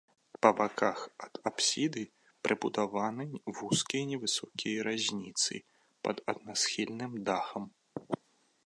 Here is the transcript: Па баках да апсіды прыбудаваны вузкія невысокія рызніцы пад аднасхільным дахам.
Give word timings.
Па 0.43 0.49
баках 0.59 1.01
да 1.25 1.43
апсіды 1.49 2.03
прыбудаваны 2.47 3.23
вузкія 3.61 4.03
невысокія 4.13 4.77
рызніцы 4.89 5.55
пад 6.09 6.17
аднасхільным 6.35 7.11
дахам. 7.31 7.63